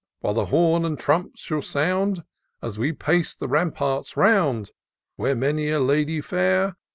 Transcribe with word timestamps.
While 0.21 0.33
the 0.33 0.47
horn 0.47 0.83
and 0.83 0.97
trump 0.97 1.33
shall 1.37 1.61
sound 1.61 2.23
As 2.59 2.79
we 2.79 2.91
pace 2.91 3.35
the 3.35 3.47
ramparts 3.47 4.17
round. 4.17 4.71
Where 5.15 5.35
many 5.35 5.69
a 5.69 5.79
lady 5.79 6.21
fair. 6.21 6.75